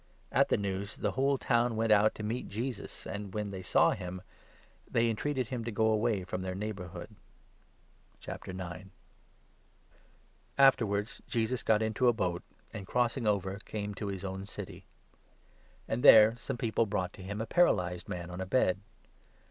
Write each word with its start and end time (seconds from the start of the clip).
At 0.31 0.49
the 0.49 0.57
news 0.57 0.95
the 0.95 1.11
whole 1.11 1.37
town 1.37 1.75
went 1.75 1.91
out 1.91 2.15
to 2.15 2.23
meet 2.23 2.49
Jesus, 2.49 3.05
and, 3.05 3.35
when 3.35 3.51
34 3.51 3.51
they 3.51 3.61
saw 3.61 3.91
him, 3.91 4.21
they 4.89 5.07
entreated 5.07 5.49
him 5.49 5.63
to 5.63 5.69
go 5.71 5.85
away 5.91 6.23
from 6.23 6.41
their 6.41 6.55
neighbourhood. 6.55 7.15
cure 8.19 8.35
of 8.47 8.85
Afterwards 10.57 11.21
Jesus 11.27 11.61
got 11.61 11.83
into 11.83 12.07
a 12.07 12.13
boat, 12.13 12.41
and, 12.73 12.87
crossing 12.87 13.27
i 13.27 13.27
9 13.27 13.27
a 13.27 13.29
paralyzed 13.29 13.47
over, 13.47 13.71
came 13.71 13.93
to 13.93 14.07
his 14.07 14.25
own 14.25 14.47
city. 14.47 14.85
And 15.87 16.01
there 16.01 16.29
2 16.29 16.29
Man. 16.29 16.37
some 16.39 16.57
people 16.57 16.87
brought 16.87 17.13
to 17.13 17.21
him 17.23 17.39
a 17.39 17.45
paralyzed 17.45 18.09
man 18.09 18.31
on 18.31 18.41
a 18.41 18.47
bed. 18.47 18.79